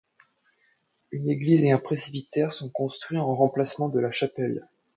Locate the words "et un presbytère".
1.63-2.49